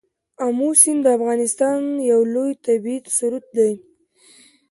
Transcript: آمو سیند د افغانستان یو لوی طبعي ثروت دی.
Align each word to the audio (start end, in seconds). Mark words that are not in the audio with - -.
آمو 0.45 0.69
سیند 0.81 1.01
د 1.03 1.07
افغانستان 1.17 1.81
یو 2.11 2.21
لوی 2.33 2.51
طبعي 2.65 2.97
ثروت 3.17 3.45
دی. 3.57 3.71